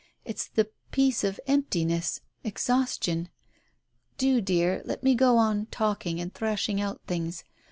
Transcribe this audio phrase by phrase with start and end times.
[0.25, 2.21] It's the peace of emptiness—
[2.53, 3.29] exhaustion!
[4.17, 7.43] Do, dear, let me go on talking and thrash ing out things.